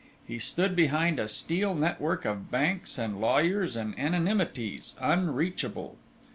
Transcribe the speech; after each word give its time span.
He 0.27 0.39
stood 0.39 0.75
behind 0.75 1.19
a 1.19 1.27
steel 1.27 1.75
network 1.75 2.25
of 2.25 2.49
banks 2.49 2.97
and 2.97 3.21
lawyers 3.21 3.75
and 3.75 3.93
anonymities, 3.99 4.95
unreachable. 4.99 5.95